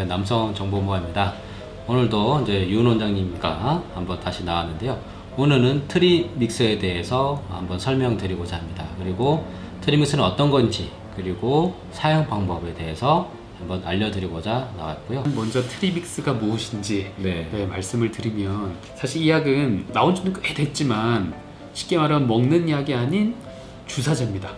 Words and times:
네, 0.00 0.06
남성 0.06 0.54
정보모아입니다. 0.54 1.34
오늘도 1.86 2.40
이제 2.40 2.70
윤 2.70 2.86
원장님과 2.86 3.82
한번 3.92 4.18
다시 4.18 4.44
나왔는데요. 4.44 4.98
오늘은 5.36 5.88
trimix에 5.88 6.78
대해서 6.78 7.42
한번 7.50 7.78
설명드리고자 7.78 8.56
합니다. 8.56 8.86
그리고 8.98 9.46
trimix는 9.82 10.24
어떤 10.24 10.50
건지 10.50 10.90
그리고 11.14 11.74
사용 11.92 12.26
방법에 12.26 12.72
대해서 12.72 13.30
한번 13.58 13.82
알려드리고자 13.84 14.72
나왔고요. 14.78 15.22
먼저 15.36 15.60
trimix가 15.60 16.32
무엇인지 16.32 17.12
네. 17.18 17.46
네, 17.52 17.66
말씀을 17.66 18.10
드리면 18.10 18.74
사실 18.94 19.20
이 19.20 19.28
약은 19.28 19.88
나온 19.92 20.14
지는 20.14 20.32
꽤 20.42 20.54
됐지만 20.54 21.34
쉽게 21.74 21.98
말하면 21.98 22.26
먹는 22.26 22.70
약이 22.70 22.94
아닌 22.94 23.34
주사제입니다. 23.86 24.50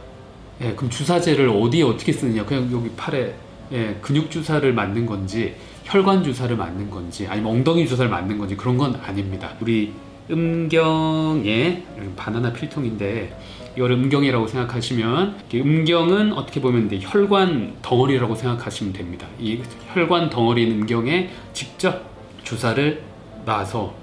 예, 0.61 0.73
그럼 0.75 0.89
주사제를 0.89 1.49
어디에 1.49 1.83
어떻게 1.83 2.13
쓰느냐? 2.13 2.45
그냥 2.45 2.71
여기 2.71 2.91
팔에 2.91 3.35
예, 3.73 3.99
근육 4.03 4.31
주사를 4.31 4.71
맞는 4.73 5.07
건지 5.07 5.55
혈관 5.85 6.23
주사를 6.23 6.55
맞는 6.57 6.91
건지 6.91 7.27
아니면 7.29 7.53
엉덩이 7.53 7.87
주사를 7.87 8.11
맞는 8.11 8.39
건지 8.39 8.57
그런 8.57 8.77
건 8.77 9.01
아닙니다. 9.03 9.51
우리 9.61 9.93
음경에 10.31 11.83
바나나 12.17 12.53
필통인데 12.53 13.37
이걸 13.77 13.93
음경이라고 13.93 14.47
생각하시면 14.47 15.37
이 15.53 15.61
음경은 15.61 16.35
어떻게 16.35 16.61
보면 16.61 16.87
이제 16.87 17.01
혈관 17.03 17.77
덩어리라고 17.83 18.35
생각하시면 18.35 18.93
됩니다. 18.93 19.27
이 19.41 19.61
혈관 19.95 20.31
덩어리 20.31 20.71
음경에 20.71 21.31
직접 21.53 22.11
주사를 22.45 23.03
놔서 23.45 23.95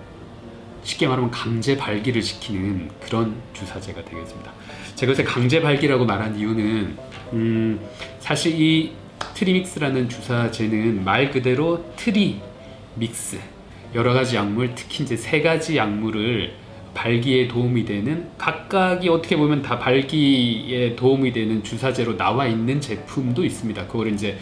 쉽게 0.84 1.08
말하면 1.08 1.30
강제 1.30 1.78
발기를 1.78 2.22
시키는 2.22 2.90
그런 3.00 3.36
주사제가 3.54 4.04
되겠습니다. 4.04 4.52
제가 4.96 5.12
요새 5.12 5.24
강제 5.24 5.62
발기라고 5.62 6.06
말한 6.06 6.38
이유는 6.38 6.98
음, 7.34 7.80
사실 8.20 8.60
이 8.60 8.92
trimix라는 9.34 10.10
주사제는 10.10 11.04
말 11.04 11.32
그대로 11.32 11.86
tri 11.96 12.42
mix 12.96 13.40
여러 13.96 14.14
가지 14.14 14.36
약물 14.36 14.76
특히 14.76 15.04
이제 15.04 15.16
세 15.16 15.42
가지 15.42 15.78
약물을 15.78 16.54
발기에 16.94 17.48
도움이 17.48 17.86
되는 17.86 18.28
각각이 18.38 19.10
어떻게 19.10 19.38
보면 19.38 19.62
다 19.62 19.80
발기에 19.80 20.96
도움이 20.96 21.32
되는 21.32 21.64
주사제로 21.64 22.18
나와 22.18 22.48
있는 22.48 22.82
제품도 22.82 23.46
있습니다. 23.46 23.88
그걸 23.88 24.14
이제 24.14 24.38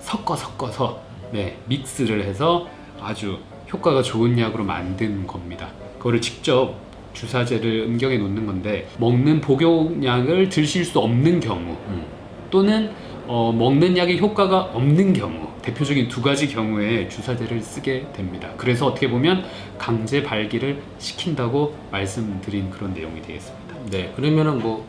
섞어 0.00 0.34
섞어서 0.34 1.00
네, 1.30 1.56
믹스를 1.68 2.24
해서 2.24 2.66
아주 3.00 3.38
효과가 3.72 4.02
좋은 4.02 4.38
약으로 4.38 4.64
만든 4.64 5.26
겁니다. 5.26 5.68
그거를 5.98 6.20
직접 6.20 6.74
주사제를 7.12 7.82
음경에 7.82 8.18
놓는 8.18 8.46
건데 8.46 8.88
먹는 8.98 9.40
복용약을 9.40 10.48
드실 10.48 10.84
수 10.84 10.98
없는 10.98 11.40
경우 11.40 11.76
음. 11.88 12.04
또는 12.50 12.90
어, 13.26 13.52
먹는 13.52 13.96
약의 13.96 14.18
효과가 14.18 14.60
없는 14.74 15.12
경우 15.12 15.48
대표적인 15.62 16.08
두 16.08 16.22
가지 16.22 16.48
경우에 16.48 17.08
주사제를 17.08 17.60
쓰게 17.60 18.06
됩니다. 18.12 18.50
그래서 18.56 18.86
어떻게 18.86 19.10
보면 19.10 19.44
강제 19.78 20.22
발기를 20.22 20.82
시킨다고 20.98 21.76
말씀드린 21.90 22.70
그런 22.70 22.94
내용이 22.94 23.20
되겠습니다. 23.22 23.74
네. 23.90 24.12
그러면은 24.16 24.58
뭐 24.58 24.86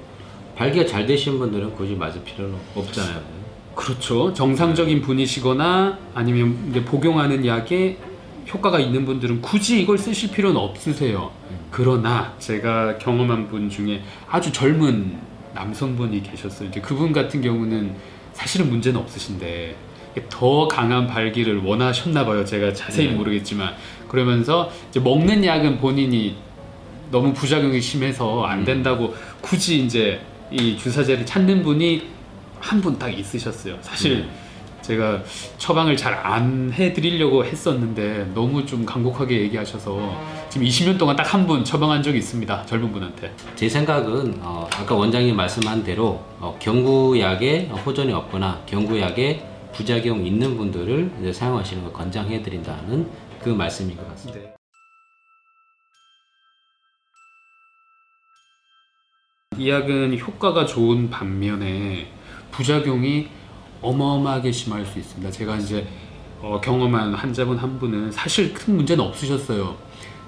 발기가 0.55 0.85
잘 0.85 1.05
되신 1.05 1.39
분들은 1.39 1.75
굳이 1.75 1.95
맞을 1.95 2.23
필요는 2.23 2.55
없잖아요. 2.75 3.21
그렇죠. 3.75 4.33
정상적인 4.33 5.01
분이시거나 5.01 5.97
아니면 6.13 6.67
이제 6.69 6.83
복용하는 6.83 7.45
약에 7.45 7.97
효과가 8.53 8.79
있는 8.79 9.05
분들은 9.05 9.41
굳이 9.41 9.81
이걸 9.81 9.97
쓰실 9.97 10.31
필요는 10.31 10.57
없으세요. 10.57 11.31
그러나 11.69 12.33
제가 12.37 12.97
경험한 12.97 13.47
분 13.47 13.69
중에 13.69 14.01
아주 14.29 14.51
젊은 14.51 15.17
남성분이 15.53 16.23
계셨어요. 16.23 16.69
이제 16.69 16.79
그분 16.81 17.11
같은 17.11 17.41
경우는 17.41 17.93
사실은 18.33 18.69
문제는 18.69 18.99
없으신데 18.99 19.75
더 20.29 20.67
강한 20.67 21.07
발기를 21.07 21.57
원하셨나 21.63 22.25
봐요. 22.25 22.43
제가 22.43 22.73
자세히 22.73 23.07
네. 23.09 23.13
모르겠지만 23.15 23.73
그러면서 24.07 24.69
이제 24.89 24.99
먹는 24.99 25.43
약은 25.45 25.77
본인이 25.79 26.35
너무 27.11 27.33
부작용이 27.33 27.79
심해서 27.81 28.43
안 28.43 28.59
음. 28.59 28.65
된다고 28.65 29.13
굳이 29.41 29.83
이제 29.83 30.21
이 30.51 30.77
주사제를 30.77 31.25
찾는 31.25 31.63
분이 31.63 32.03
한 32.59 32.79
분 32.81 32.97
딱 32.99 33.09
있으셨어요. 33.09 33.77
사실 33.81 34.19
네. 34.21 34.29
제가 34.81 35.23
처방을 35.57 35.95
잘 35.97 36.11
안 36.21 36.71
해드리려고 36.71 37.43
했었는데 37.45 38.31
너무 38.33 38.65
좀 38.65 38.85
간곡하게 38.85 39.39
얘기하셔서 39.41 40.15
지금 40.49 40.67
20년 40.67 40.97
동안 40.99 41.15
딱 41.15 41.33
한 41.33 41.47
분 41.47 41.63
처방한 41.63 42.03
적이 42.03 42.19
있습니다. 42.19 42.65
젊은 42.65 42.91
분한테. 42.91 43.33
제 43.55 43.67
생각은 43.69 44.39
어, 44.41 44.67
아까 44.75 44.93
원장님 44.95 45.35
말씀한 45.35 45.83
대로 45.83 46.23
어, 46.39 46.57
경구약에 46.59 47.67
호전이 47.85 48.11
없거나 48.13 48.61
경구약에 48.65 49.47
부작용 49.73 50.25
있는 50.25 50.57
분들을 50.57 51.33
사용하시는 51.33 51.83
걸 51.83 51.93
권장해 51.93 52.41
드린다는 52.43 53.09
그 53.41 53.49
말씀인 53.49 53.95
것 53.97 54.07
같습니다. 54.09 54.39
네. 54.41 54.53
이 59.57 59.69
약은 59.69 60.17
효과가 60.19 60.65
좋은 60.65 61.09
반면에 61.09 62.11
부작용이 62.51 63.27
어마어마하게 63.81 64.51
심할 64.51 64.85
수 64.85 64.99
있습니다. 64.99 65.31
제가 65.31 65.57
이제 65.57 65.87
어, 66.41 66.59
경험한 66.63 67.13
환자분 67.13 67.57
한 67.57 67.77
분은 67.79 68.11
사실 68.11 68.53
큰 68.53 68.75
문제는 68.75 69.03
없으셨어요. 69.03 69.75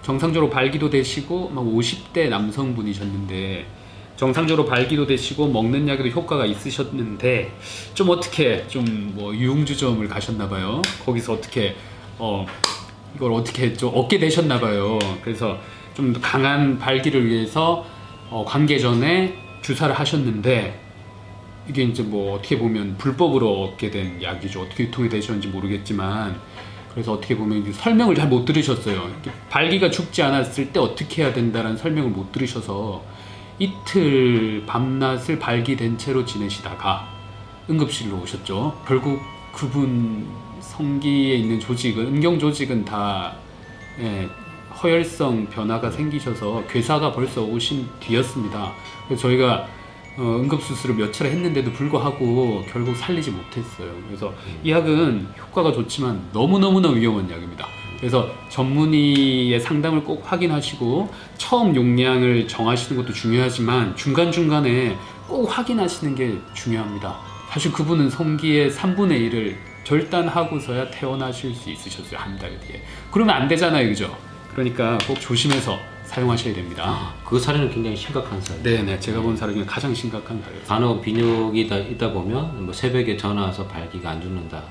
정상적으로 0.01 0.49
발기도 0.49 0.89
되시고 0.89 1.49
막 1.49 1.63
50대 1.63 2.29
남성분이셨는데 2.29 3.65
정상적으로 4.15 4.65
발기도 4.67 5.07
되시고 5.07 5.47
먹는 5.47 5.87
약에도 5.87 6.09
효과가 6.09 6.45
있으셨는데 6.45 7.51
좀 7.93 8.09
어떻게 8.09 8.65
좀 8.67 9.13
뭐 9.15 9.33
유흥주점을 9.35 10.07
가셨나 10.07 10.49
봐요. 10.49 10.81
거기서 11.05 11.33
어떻게 11.33 11.75
어 12.19 12.45
이걸 13.15 13.31
어떻게 13.33 13.73
좀 13.73 13.91
얻게 13.95 14.19
되셨나 14.19 14.59
봐요. 14.59 14.99
그래서 15.23 15.57
좀 15.93 16.13
강한 16.21 16.77
발기를 16.79 17.25
위해서 17.27 17.85
어, 18.29 18.43
관계 18.45 18.79
전에 18.79 19.35
주사를 19.61 19.93
하셨는데 19.97 20.79
이게 21.67 21.83
이제 21.83 22.03
뭐 22.03 22.35
어떻게 22.35 22.57
보면 22.57 22.97
불법으로 22.97 23.63
얻게 23.63 23.89
된 23.89 24.21
약이죠. 24.21 24.61
어떻게 24.61 24.85
유통이 24.85 25.09
되셨는지 25.09 25.47
모르겠지만 25.47 26.39
그래서 26.91 27.13
어떻게 27.13 27.35
보면 27.35 27.71
설명을 27.71 28.15
잘 28.15 28.27
못 28.27 28.45
들으셨어요. 28.45 29.09
발기가 29.49 29.89
죽지 29.89 30.21
않았을 30.21 30.71
때 30.71 30.79
어떻게 30.79 31.23
해야 31.23 31.33
된다는 31.33 31.75
설명을 31.77 32.09
못 32.11 32.31
들으셔서 32.31 33.03
이틀 33.59 34.63
밤낮을 34.65 35.39
발기된 35.39 35.97
채로 35.97 36.25
지내시다가 36.25 37.07
응급실로 37.69 38.17
오셨죠. 38.21 38.81
결국 38.87 39.19
그분 39.53 40.27
성기에 40.59 41.35
있는 41.35 41.59
조직은 41.59 42.07
음경 42.07 42.39
조직은 42.39 42.85
다 42.85 43.35
예, 43.99 44.27
허혈성 44.81 45.47
변화가 45.49 45.91
생기셔서 45.91 46.63
괴사가 46.67 47.11
벌써 47.11 47.43
오신 47.43 47.87
뒤였습니다. 47.99 48.73
저희가 49.17 49.67
어, 50.17 50.21
응급수술을 50.41 50.95
몇 50.95 51.11
차례 51.11 51.31
했는데도 51.31 51.71
불구하고 51.71 52.63
결국 52.71 52.95
살리지 52.95 53.31
못했어요. 53.31 53.91
그래서 54.07 54.33
이 54.63 54.71
약은 54.71 55.27
효과가 55.39 55.71
좋지만 55.71 56.29
너무너무나 56.33 56.89
위험한 56.89 57.29
약입니다. 57.31 57.67
그래서 57.99 58.29
전문의의 58.49 59.59
상담을 59.59 60.03
꼭 60.03 60.21
확인하시고 60.29 61.09
처음 61.37 61.75
용량을 61.75 62.47
정하시는 62.47 63.01
것도 63.01 63.13
중요하지만 63.13 63.95
중간중간에 63.95 64.97
꼭 65.27 65.45
확인하시는 65.57 66.13
게 66.13 66.37
중요합니다. 66.53 67.17
사실 67.49 67.71
그분은 67.71 68.09
성기의 68.09 68.71
3분의 68.71 69.31
1을 69.31 69.55
절단하고서야 69.85 70.91
퇴원하실 70.91 71.55
수 71.55 71.69
있으셨어요. 71.71 72.19
한 72.19 72.37
달 72.37 72.59
뒤에. 72.59 72.81
그러면 73.11 73.35
안 73.35 73.47
되잖아요. 73.47 73.87
그죠? 73.87 74.15
그러니까 74.53 74.97
꼭 75.07 75.19
조심해서 75.19 75.79
사용하셔야 76.13 76.53
됩니다. 76.53 76.83
아, 76.85 77.13
그 77.25 77.39
사례는 77.39 77.71
굉장히 77.71 77.95
심각한 77.95 78.39
사례. 78.41 78.61
네네. 78.61 78.99
제가 78.99 79.21
본 79.21 79.35
사례 79.35 79.53
중에 79.53 79.65
가장 79.65 79.93
심각한 79.93 80.39
사례였어요. 80.41 80.67
간혹 80.67 81.01
비뇨기 81.01 81.61
있다, 81.61 81.77
있다 81.77 82.11
보면 82.13 82.65
뭐 82.65 82.73
새벽에 82.73 83.17
전화 83.17 83.43
와서 83.43 83.65
발기가 83.67 84.11
안 84.11 84.21
죽는다. 84.21 84.61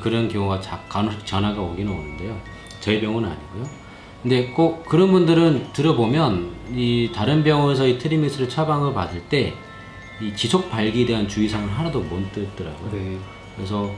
그런 0.00 0.28
경우가 0.28 0.60
자, 0.60 0.80
간혹 0.88 1.26
전화가 1.26 1.60
오기는 1.60 1.90
오는데요. 1.92 2.36
저희 2.80 3.00
병원은 3.00 3.28
아니고요. 3.28 3.68
근데 4.22 4.46
꼭 4.46 4.84
그런 4.86 5.10
분들은 5.12 5.72
들어보면 5.72 6.52
이 6.74 7.10
다른 7.14 7.42
병원에서 7.44 7.86
이 7.86 7.98
트리미스를 7.98 8.48
처방을 8.48 8.94
받을 8.94 9.20
때 9.22 9.54
이 10.20 10.34
지속 10.36 10.70
발기에 10.70 11.06
대한 11.06 11.26
주의사항을 11.26 11.68
하나도 11.70 12.00
못 12.00 12.32
듣더라고요. 12.32 12.90
네. 12.92 13.18
그래서 13.56 13.90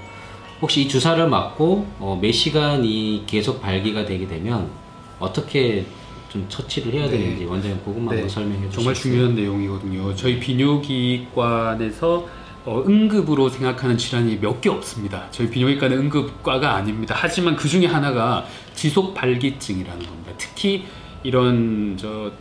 혹시 0.62 0.82
이 0.82 0.88
주사를 0.88 1.28
맞고 1.28 1.86
어, 1.98 2.18
몇 2.20 2.32
시간이 2.32 3.24
계속 3.26 3.60
발기가 3.60 4.06
되게 4.06 4.26
되면 4.26 4.70
어떻게 5.18 5.84
좀 6.28 6.44
처치를 6.48 6.92
해야 6.92 7.04
네. 7.08 7.18
되는지 7.18 7.44
원장님 7.44 7.80
그것만 7.84 8.16
네. 8.16 8.28
설명해 8.28 8.60
주시죠. 8.62 8.74
정말 8.76 8.94
중요한 8.94 9.34
내용이거든요. 9.34 10.14
저희 10.14 10.38
비뇨기과에서 10.40 12.28
어, 12.64 12.82
응급으로 12.86 13.48
생각하는 13.48 13.96
질환이 13.96 14.38
몇 14.38 14.60
개 14.60 14.68
없습니다. 14.68 15.28
저희 15.30 15.48
비뇨기과는 15.50 15.96
응급과가 15.98 16.74
아닙니다. 16.74 17.14
하지만 17.16 17.54
그 17.54 17.68
중에 17.68 17.86
하나가 17.86 18.44
지속 18.74 19.14
발기증이라는 19.14 20.04
겁니다. 20.04 20.32
특히 20.36 20.84
이런 21.22 21.96
저 21.98 22.32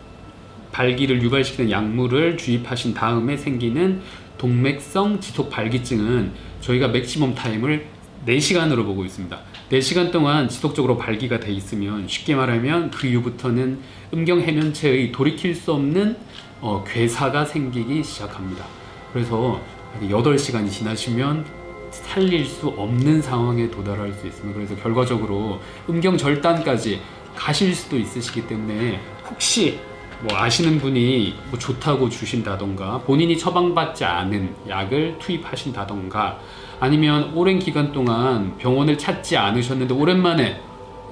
발기를 0.71 1.21
유발시키는 1.21 1.69
약물을 1.71 2.37
주입하신 2.37 2.93
다음에 2.95 3.37
생기는 3.37 4.01
동맥성 4.37 5.19
지속 5.21 5.49
발기증은 5.49 6.31
저희가 6.61 6.87
maximum 6.89 7.35
time을 7.35 7.85
4시간으로 8.27 8.83
보고 8.83 9.05
있습니다. 9.05 9.39
4시간 9.71 10.11
동안 10.11 10.47
지속적으로 10.47 10.97
발기가 10.97 11.39
돼 11.39 11.51
있으면 11.51 12.07
쉽게 12.07 12.35
말하면 12.35 12.91
그 12.91 13.07
이후부터는 13.07 13.79
음경 14.13 14.41
해면체의 14.41 15.11
돌이킬 15.11 15.55
수 15.55 15.73
없는 15.73 16.17
어, 16.61 16.83
괴사가 16.87 17.45
생기기 17.45 18.03
시작합니다. 18.03 18.65
그래서 19.11 19.59
8시간이 20.01 20.69
지나시면 20.69 21.45
살릴 21.89 22.45
수 22.45 22.67
없는 22.67 23.21
상황에 23.21 23.71
도달할 23.71 24.13
수 24.13 24.27
있습니다. 24.27 24.55
그래서 24.55 24.75
결과적으로 24.75 25.59
음경 25.89 26.17
절단까지 26.17 27.01
가실 27.35 27.73
수도 27.73 27.97
있으시기 27.97 28.47
때문에 28.47 28.99
혹시 29.29 29.79
뭐 30.21 30.37
아시는 30.37 30.79
분이 30.79 31.35
뭐 31.49 31.57
좋다고 31.57 32.09
주신다던가 32.09 32.99
본인이 32.99 33.37
처방받지 33.37 34.05
않은 34.05 34.55
약을 34.67 35.17
투입하신다던가 35.19 36.39
아니면 36.79 37.31
오랜 37.33 37.59
기간 37.59 37.91
동안 37.91 38.57
병원을 38.57 38.97
찾지 38.97 39.37
않으셨는데 39.37 39.93
오랜만에 39.93 40.59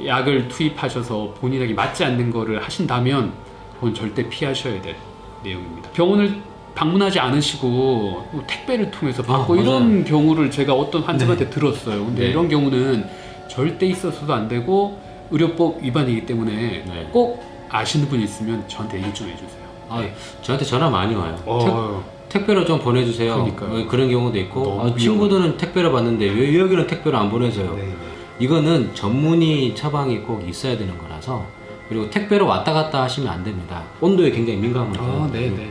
약을 0.04 0.48
투입하셔서 0.48 1.36
본인에게 1.39 1.74
맞지 1.74 2.04
않는 2.04 2.31
거를 2.31 2.62
하신다면 2.62 3.33
그건 3.75 3.94
절대 3.94 4.27
피하셔야 4.27 4.81
될 4.81 4.95
내용입니다. 5.44 5.89
병원을 5.92 6.42
방문하지 6.75 7.19
않으시고 7.19 7.68
뭐 7.68 8.44
택배를 8.48 8.89
통해서 8.89 9.21
받고 9.21 9.54
아, 9.54 9.57
이런 9.57 10.04
경우를 10.04 10.50
제가 10.50 10.74
어떤 10.74 11.04
환자한테 11.04 11.50
들었어요. 11.50 12.06
근데 12.06 12.24
네. 12.24 12.30
이런 12.30 12.50
경우는 12.50 13.07
절대 13.48 13.86
있어서도 13.86 14.33
안 14.33 14.48
되고 14.48 15.00
의료법 15.30 15.83
위반이기 15.83 16.25
때문에 16.25 16.51
네. 16.86 17.10
꼭 17.12 17.44
아시는 17.69 18.07
분 18.07 18.21
있으면 18.21 18.68
저한테 18.68 18.98
얘기 18.98 19.13
좀 19.13 19.27
해주세요. 19.30 19.63
아, 19.89 20.04
저한테 20.42 20.65
전화 20.65 20.89
많이 20.89 21.13
와요. 21.13 21.38
어, 21.45 22.04
택, 22.33 22.47
배로 22.47 22.65
좀 22.65 22.80
보내주세요. 22.80 23.35
그러니까요. 23.35 23.83
어, 23.83 23.88
그런 23.88 24.09
경우도 24.09 24.38
있고 24.39 24.81
아, 24.81 24.95
친구들은 24.97 25.57
택배로 25.57 25.91
받는데 25.91 26.25
왜 26.25 26.59
여기는 26.59 26.88
택배로 26.88 27.15
안 27.15 27.30
보내줘요? 27.30 27.75
네, 27.75 27.83
네. 27.83 27.94
이거는 28.39 28.95
전문의 28.95 29.75
처방이 29.75 30.19
꼭 30.21 30.47
있어야 30.47 30.75
되는 30.75 30.97
거라서 30.97 31.45
그리고 31.88 32.09
택배로 32.09 32.47
왔다 32.47 32.74
갔다 32.74 33.03
하시면 33.03 33.31
안 33.31 33.44
됩니다. 33.44 33.83
온도에 34.01 34.31
굉장히 34.31 34.57
민감하죠. 34.59 35.01
아, 35.01 35.30
네, 35.31 35.51
네. 35.51 35.69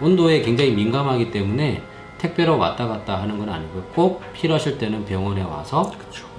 온도에 0.00 0.42
굉장히 0.42 0.72
민감하기 0.72 1.30
때문에 1.30 1.80
택배로 2.18 2.58
왔다 2.58 2.88
갔다 2.88 3.20
하는 3.20 3.38
건 3.38 3.48
아니고 3.48 3.82
꼭 3.94 4.22
필요하실 4.32 4.78
때는 4.78 5.04
병원에 5.04 5.42
와서. 5.42 5.92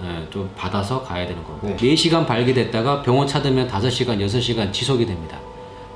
예, 0.04 0.30
좀 0.30 0.50
받아서 0.58 1.02
가야 1.04 1.26
되는 1.26 1.42
거고 1.44 1.68
네. 1.68 1.78
4시간 1.78 2.28
발기됐다가 2.28 3.02
병원 3.02 3.26
찾으면 3.26 3.70
5시간, 3.70 4.20
6시간 4.20 4.74
지속이 4.74 5.06
됩니다. 5.06 5.38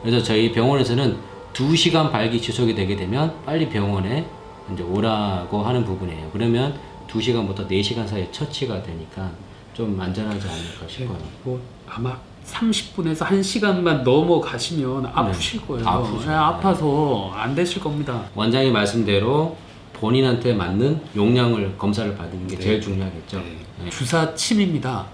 그래서 0.01 0.23
저희 0.23 0.53
병원에서는 0.53 1.17
2시간 1.57 2.11
발기 2.11 2.39
지속이 2.39 2.75
되게 2.75 2.95
되면 2.95 3.33
빨리 3.43 3.67
병원에 3.67 4.27
이제 4.71 4.83
오라고 4.83 5.63
하는 5.63 5.83
부분이에요. 5.83 6.29
그러면 6.31 6.77
2시간부터 7.07 7.67
4시간 7.67 8.07
사이에 8.07 8.29
처치가 8.31 8.83
되니까 8.83 9.31
좀 9.73 9.99
안전하지 9.99 10.47
않을까 10.47 10.87
싶어요. 10.87 11.17
뭐 11.43 11.59
아마 11.87 12.15
30분에서 12.45 13.25
1시간만 13.25 14.03
넘어가시면 14.03 15.07
아프실 15.07 15.65
거예요. 15.65 15.83
네. 15.83 15.89
아프죠. 15.89 16.29
네, 16.29 16.35
아파서 16.35 17.31
안 17.33 17.55
되실 17.55 17.81
겁니다. 17.81 18.23
원장이 18.35 18.69
말씀대로 18.69 19.57
본인한테 19.93 20.53
맞는 20.53 21.01
용량을 21.15 21.75
검사를 21.75 22.15
받는 22.15 22.47
게 22.47 22.55
네. 22.55 22.61
제일 22.63 22.81
중요하겠죠. 22.81 23.39
네. 23.83 23.89
주사 23.89 24.35
침입니다. 24.35 25.07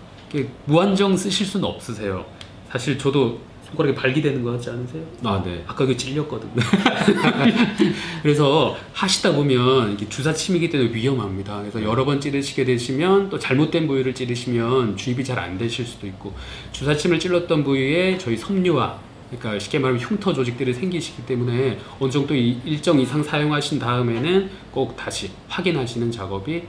무한정 0.66 1.16
쓰실 1.16 1.46
수는 1.46 1.70
없으세요. 1.70 2.26
사실 2.70 2.98
저도 2.98 3.40
손가락에 3.74 3.96
발기되는 3.96 4.44
거 4.44 4.52
같지 4.52 4.70
않으세요? 4.70 5.04
아, 5.24 5.42
네. 5.44 5.64
아까 5.68 5.86
그 5.86 5.98
찔렸거든요. 5.98 6.54
그래서 8.22 8.76
하시다 8.94 9.34
보면 9.34 9.94
이게 9.94 10.08
주사 10.10 10.34
침이기 10.34 10.70
때문에 10.70 10.94
위험합니다. 10.94 11.60
그래서 11.60 11.84
여러 11.84 12.06
번 12.06 12.22
찌르시게 12.22 12.64
되시면 12.66 13.30
또 13.30 13.40
잘못된 13.40 13.88
부위를 13.88 14.14
찌르시면 14.14 14.96
주입이 14.98 15.24
잘 15.24 15.34
안 15.44 15.58
되실 15.58 15.84
수도 15.86 16.06
있고 16.08 16.32
주사 16.72 16.96
침을 16.96 17.20
찔렀던 17.20 17.64
부위에 17.64 18.18
저희 18.20 18.38
섬유화 18.38 18.98
그러니까 19.32 19.58
쉽게 19.60 19.80
말하면 19.80 20.00
흉터 20.02 20.32
조직들이 20.32 20.74
생기시기 20.74 21.26
때문에 21.26 21.80
어느 22.00 22.12
정도 22.12 22.36
이- 22.36 22.60
일정 22.64 23.00
이상 23.00 23.24
사용하신 23.24 23.80
다음에는 23.80 24.50
꼭 24.72 24.96
다시 24.96 25.32
확인하시는 25.50 26.12
작업이 26.12 26.62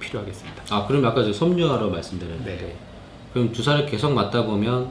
필요하겠습니다. 0.00 0.62
아, 0.70 0.86
그럼 0.86 1.04
아까 1.04 1.22
저 1.22 1.30
섬유화로 1.32 1.90
말씀드렸는데 1.90 2.56
네. 2.56 2.76
그럼 3.34 3.52
주사를 3.52 3.84
계속 3.86 4.12
맞다 4.14 4.44
보면 4.46 4.88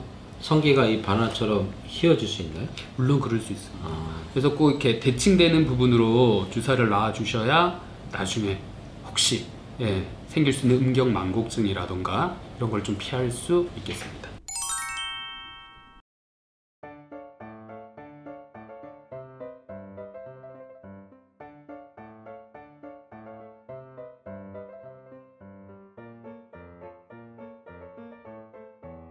성기가 0.50 0.86
이 0.86 1.02
바나처럼 1.02 1.68
휘어질 1.88 2.28
수 2.28 2.44
있나요? 2.44 2.68
물론 2.98 3.20
그럴 3.20 3.40
수 3.40 3.52
있습니다. 3.52 3.88
아, 3.88 4.22
그래서 4.32 4.54
꼭 4.54 4.70
이렇게 4.70 5.00
대칭되는 5.00 5.66
부분으로 5.66 6.48
주사를 6.52 6.88
놔 6.88 7.12
주셔야 7.12 7.82
나중에 8.12 8.60
혹시 9.08 9.46
예, 9.82 10.06
생길 10.28 10.54
수 10.54 10.68
있는 10.68 10.86
음경 10.88 11.12
망곡증이라던가 11.12 12.36
이런 12.58 12.70
걸 12.70 12.84
좀 12.84 12.96
피할 13.00 13.32
수 13.32 13.68
있겠습니다. 13.78 14.25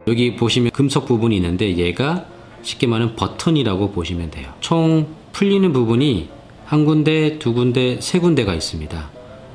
여기 0.07 0.37
보시면 0.37 0.71
금속 0.71 1.07
부분이 1.07 1.37
있는데 1.37 1.77
얘가 1.77 2.27
쉽게 2.63 2.87
말하면 2.87 3.17
버튼이라고 3.17 3.93
보시면 3.93 4.31
돼요. 4.31 4.53
총 4.61 5.07
풀리는 5.33 5.73
부분이 5.73 6.29
한 6.65 6.85
군데, 6.85 7.39
두 7.39 7.53
군데, 7.53 8.01
세 8.01 8.19
군데가 8.19 8.55
있습니다. 8.55 9.11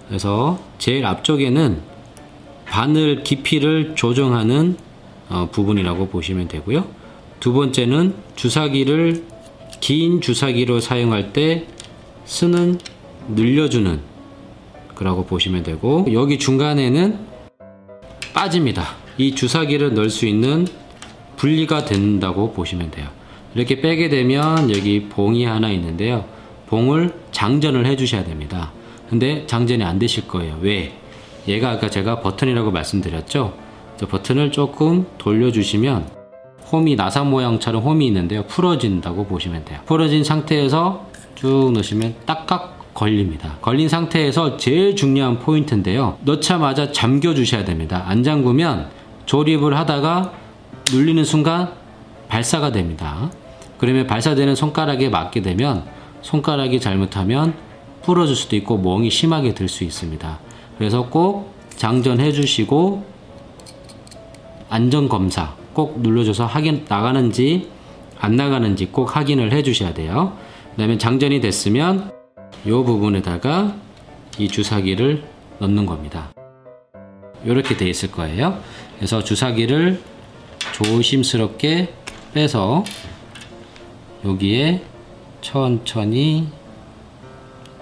그래서 0.08 0.60
제일 0.78 1.06
앞쪽에는 1.06 1.82
바늘 2.66 3.24
깊이를 3.24 3.94
조정하는 3.96 4.78
어, 5.30 5.50
부분이라고 5.52 6.08
보시면 6.08 6.48
되고요. 6.48 6.86
두 7.40 7.54
번째는 7.54 8.14
주사기를 8.36 9.24
긴 9.80 10.22
주사기로 10.22 10.80
사용할 10.80 11.34
때 11.34 11.68
쓰는 12.26 12.80
늘려주는 13.30 14.00
거라고 14.96 15.26
보시면 15.26 15.64
되고 15.64 16.06
여기 16.12 16.38
중간에는 16.38 17.20
빠집니다. 18.34 18.99
이 19.20 19.36
주사기를 19.36 19.96
넣을 19.96 20.10
수 20.10 20.26
있는 20.26 20.66
분리가 21.36 21.84
된다고 21.84 22.54
보시면 22.54 22.90
돼요. 22.90 23.10
이렇게 23.54 23.82
빼게 23.82 24.08
되면 24.08 24.72
여기 24.72 25.10
봉이 25.10 25.44
하나 25.44 25.70
있는데요. 25.72 26.24
봉을 26.68 27.14
장전을 27.32 27.86
해 27.86 27.98
주셔야 27.98 28.24
됩니다. 28.24 28.72
근데 29.10 29.46
장전이 29.46 29.84
안 29.84 30.00
되실 30.00 30.26
거예요. 30.26 30.58
왜? 30.62 30.94
얘가 31.50 31.72
아까 31.72 31.90
제가 31.90 32.22
버튼이라고 32.22 32.72
말씀드렸죠? 32.72 33.58
저 33.98 34.08
버튼을 34.08 34.54
조금 34.54 35.06
돌려주시면 35.18 36.08
홈이 36.72 36.96
나사 36.96 37.26
모양처럼 37.26 37.84
홈이 37.84 38.08
있는데요. 38.08 38.44
풀어진다고 38.44 39.26
보시면 39.26 39.66
돼요. 39.66 39.82
풀어진 39.86 40.24
상태에서 40.24 41.10
쭉 41.36 41.72
넣으시면 41.74 42.16
딱딱 42.26 42.94
걸립니다. 42.94 43.58
걸린 43.62 43.90
상태에서 43.90 44.56
제일 44.56 44.96
중요한 44.96 45.40
포인트인데요. 45.40 46.18
넣자마자 46.24 46.94
잠겨 46.94 47.34
주셔야 47.34 47.66
됩니다. 47.66 48.06
안 48.08 48.24
잠그면 48.24 48.99
조립을 49.30 49.78
하다가 49.78 50.34
눌리는 50.92 51.24
순간 51.24 51.72
발사가 52.30 52.72
됩니다. 52.72 53.30
그러면 53.78 54.08
발사되는 54.08 54.56
손가락에 54.56 55.10
맞게 55.10 55.44
되면 55.44 55.86
손가락이 56.24 56.80
잘못하면 56.80 57.54
부러질 58.02 58.36
수도 58.36 58.56
있고 58.56 58.80
멍이 58.80 59.12
심하게 59.12 59.54
들 59.54 59.70
수 59.70 59.84
있습니다. 59.84 60.40
그래서 60.80 61.10
꼭 61.10 61.54
장전해 61.76 62.32
주시고 62.32 63.06
안전 64.68 65.08
검사 65.08 65.54
꼭 65.74 66.02
눌러줘서 66.02 66.48
확인 66.48 66.86
나가는지 66.88 67.70
안 68.20 68.36
나가는지 68.36 68.88
꼭 68.88 69.16
확인을 69.16 69.52
해 69.54 69.62
주셔야 69.62 69.94
돼요. 69.94 70.34
그 70.72 70.78
다음에 70.78 70.98
장전이 70.98 71.40
됐으면 71.40 72.12
이 72.66 72.72
부분에다가 72.72 73.76
이 74.40 74.48
주사기를 74.48 75.24
넣는 75.60 75.86
겁니다. 75.86 76.32
이렇게 77.46 77.78
돼 77.78 77.90
있을 77.90 78.12
거예요. 78.12 78.62
그래서 78.98 79.24
주사기를 79.24 80.02
조심스럽게 80.74 81.94
빼서 82.34 82.84
여기에 84.26 84.84
천천히 85.42 86.48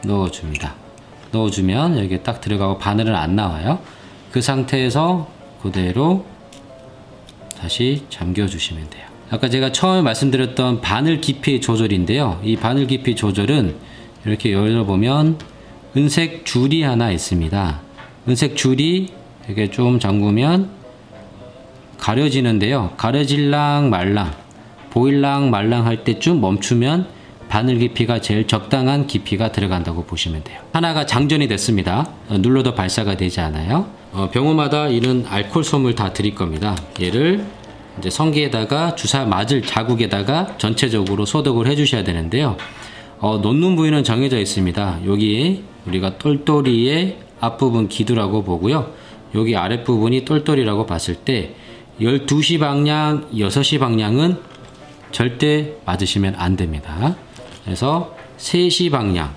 넣어줍니다. 0.04 0.76
넣어주면 1.32 2.00
여기에 2.00 2.20
딱 2.20 2.42
들어가고 2.42 2.78
바늘은 2.78 3.16
안 3.16 3.36
나와요. 3.36 3.80
그 4.32 4.42
상태에서 4.42 5.30
그대로 5.62 6.26
다시 7.60 8.04
잠겨주시면 8.10 8.90
돼요. 8.90 9.08
아까 9.30 9.50
제가 9.50 9.72
처음에 9.72 10.02
말씀드렸던 10.04 10.82
바늘 10.82 11.20
깊이 11.20 11.60
조절인데요. 11.60 12.40
이 12.44 12.56
바늘 12.56 12.88
깊이 12.88 13.16
조절은 13.16 13.76
이렇게 14.26 14.54
열어보면 14.54 15.40
은색 15.98 16.46
줄이 16.46 16.84
하나 16.84 17.12
있습니다. 17.12 17.82
은색 18.28 18.56
줄이 18.56 19.10
이렇게 19.48 19.72
좀 19.72 20.00
잠그면 20.00 20.70
가려지는데요. 21.98 22.92
가려질랑 22.98 23.90
말랑, 23.90 24.32
보일랑 24.90 25.50
말랑 25.50 25.86
할 25.86 26.04
때쯤 26.04 26.42
멈추면 26.42 27.08
바늘 27.50 27.80
깊이가 27.80 28.20
제일 28.20 28.46
적당한 28.46 29.08
깊이가 29.08 29.54
들어간다고 29.54 30.04
보시면 30.04 30.44
돼요. 30.44 30.60
하나가 30.74 31.06
장전이 31.06 31.48
됐습니다. 31.48 32.12
어, 32.28 32.38
눌러도 32.38 32.76
발사가 32.76 33.16
되지 33.16 33.40
않아요. 33.40 33.88
어, 34.12 34.30
병원마다 34.32 34.90
이런 34.90 35.26
알코올솜을 35.26 35.96
다 35.96 36.12
드릴 36.12 36.36
겁니다. 36.36 36.76
얘를 37.02 37.46
이제 38.00 38.10
성기에다가 38.10 38.96
주사 38.96 39.26
맞을 39.26 39.62
자국에다가 39.62 40.58
전체적으로 40.58 41.26
소독을 41.26 41.68
해주셔야 41.68 42.04
되는데요. 42.04 42.58
어, 43.20 43.38
놓는 43.38 43.78
부위는 43.78 44.04
정해져 44.04 44.38
있습니다. 44.40 45.00
여기 45.06 45.64
우리가 45.86 46.18
똘똘이의 46.18 47.18
앞부분 47.40 47.88
기두라고 47.88 48.44
보고요. 48.44 48.92
여기 49.38 49.56
아랫부분이 49.56 50.26
똘똘이라고 50.26 50.86
봤을 50.86 51.16
때 51.16 51.56
12시 52.02 52.60
방향, 52.60 53.30
6시 53.32 53.80
방향은 53.80 54.38
절대 55.12 55.74
맞으시면 55.86 56.36
안 56.36 56.56
됩니다. 56.56 57.16
그래서 57.64 58.16
3시 58.38 58.92
방향 58.92 59.34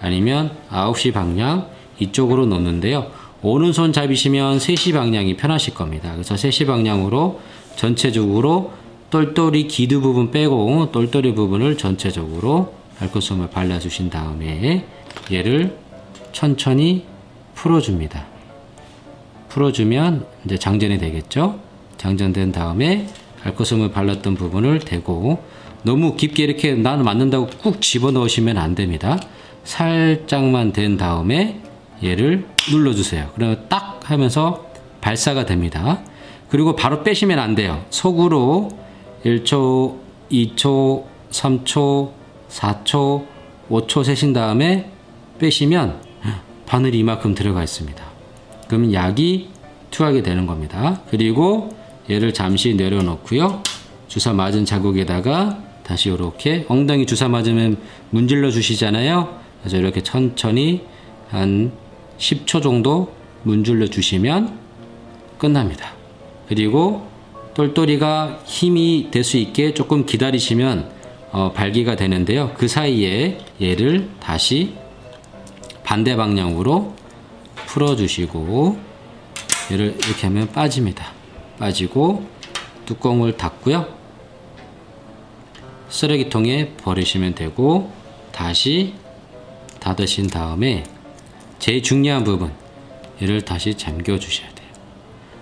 아니면 0.00 0.56
9시 0.70 1.12
방향 1.12 1.68
이쪽으로 1.98 2.46
놓는데요. 2.46 3.10
오른손 3.42 3.92
잡이시면 3.92 4.58
3시 4.58 4.92
방향이 4.92 5.36
편하실 5.36 5.74
겁니다. 5.74 6.12
그래서 6.12 6.34
3시 6.34 6.66
방향으로 6.66 7.40
전체적으로 7.76 8.72
똘똘이 9.10 9.66
기두 9.66 10.00
부분 10.00 10.30
빼고 10.30 10.92
똘똘이 10.92 11.34
부분을 11.34 11.76
전체적으로 11.76 12.74
알코솜을 13.00 13.50
발라주신 13.50 14.10
다음에 14.10 14.86
얘를 15.32 15.76
천천히 16.32 17.04
풀어줍니다. 17.54 18.29
풀어주면 19.50 20.26
이제 20.44 20.58
장전이 20.58 20.98
되겠죠? 20.98 21.60
장전된 21.98 22.52
다음에 22.52 23.08
알코솜을 23.44 23.90
발랐던 23.90 24.34
부분을 24.34 24.80
대고 24.80 25.42
너무 25.82 26.16
깊게 26.16 26.42
이렇게 26.42 26.74
나는 26.74 27.04
맞는다고 27.04 27.48
꾹 27.62 27.80
집어 27.80 28.10
넣으시면 28.10 28.56
안 28.56 28.74
됩니다. 28.74 29.18
살짝만 29.64 30.72
된 30.72 30.96
다음에 30.96 31.60
얘를 32.02 32.46
눌러주세요. 32.70 33.30
그러면 33.34 33.66
딱 33.68 34.00
하면서 34.04 34.66
발사가 35.00 35.44
됩니다. 35.46 36.00
그리고 36.48 36.74
바로 36.74 37.02
빼시면 37.02 37.38
안 37.38 37.54
돼요. 37.54 37.84
속으로 37.90 38.70
1초, 39.24 39.96
2초, 40.30 41.04
3초, 41.30 42.10
4초, 42.48 43.26
5초 43.70 44.04
세신 44.04 44.32
다음에 44.32 44.90
빼시면 45.38 46.00
바늘이 46.66 46.98
이만큼 46.98 47.34
들어가 47.34 47.62
있습니다. 47.62 48.09
그러면 48.70 48.92
약이 48.92 49.48
투하게 49.90 50.22
되는 50.22 50.46
겁니다. 50.46 51.00
그리고 51.10 51.70
얘를 52.08 52.32
잠시 52.32 52.76
내려놓고요. 52.76 53.64
주사 54.06 54.32
맞은 54.32 54.64
자국에다가 54.64 55.58
다시 55.82 56.08
이렇게 56.08 56.64
엉덩이 56.68 57.04
주사 57.04 57.28
맞으면 57.28 57.78
문질러 58.10 58.52
주시잖아요. 58.52 59.40
그래서 59.60 59.76
이렇게 59.76 60.04
천천히 60.04 60.82
한 61.30 61.72
10초 62.18 62.62
정도 62.62 63.12
문질러 63.42 63.88
주시면 63.88 64.56
끝납니다. 65.38 65.94
그리고 66.48 67.08
똘똘이가 67.54 68.38
힘이 68.44 69.08
될 69.10 69.24
수 69.24 69.36
있게 69.36 69.74
조금 69.74 70.06
기다리시면 70.06 70.88
어, 71.32 71.50
발기가 71.52 71.96
되는데요. 71.96 72.52
그 72.56 72.68
사이에 72.68 73.38
얘를 73.60 74.10
다시 74.20 74.74
반대 75.82 76.14
방향으로 76.14 76.99
풀어주시고 77.70 78.78
얘를 79.72 79.96
이렇게 80.04 80.26
하면 80.26 80.50
빠집니다. 80.50 81.12
빠지고 81.58 82.26
뚜껑을 82.86 83.36
닫고요. 83.36 83.86
쓰레기통에 85.88 86.74
버리시면 86.76 87.34
되고 87.34 87.92
다시 88.32 88.94
닫으신 89.78 90.28
다음에 90.28 90.84
제일 91.58 91.82
중요한 91.82 92.24
부분 92.24 92.52
얘를 93.22 93.42
다시 93.44 93.74
잠겨 93.74 94.18
주셔야 94.18 94.48
돼요. 94.48 94.68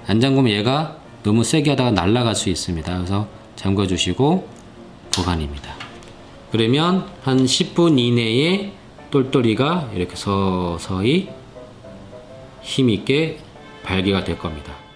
안 0.06 0.20
잠그면 0.20 0.52
얘가 0.52 0.98
너무 1.22 1.44
세게 1.44 1.70
하다가 1.70 1.92
날아갈 1.92 2.34
수 2.34 2.50
있습니다. 2.50 2.94
그래서 2.94 3.28
잠궈 3.56 3.86
주시고 3.86 4.48
보관입니다. 5.14 5.74
그러면 6.50 7.08
한 7.22 7.44
10분 7.44 7.98
이내에 7.98 8.72
똘똘이가 9.10 9.90
이렇게 9.94 10.16
서서히 10.16 11.37
힘있게 12.62 13.38
발기가 13.82 14.24
될 14.24 14.38
겁니다. 14.38 14.87